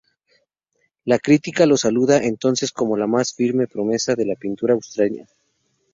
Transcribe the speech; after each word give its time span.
La 1.05 1.19
crítica 1.19 1.67
lo 1.67 1.77
saluda 1.77 2.23
entonces 2.23 2.71
como 2.71 2.97
la 2.97 3.05
más 3.05 3.35
firme 3.35 3.67
promesa 3.67 4.15
de 4.15 4.25
la 4.25 4.33
pintura 4.33 4.73
asturiana. 4.73 5.27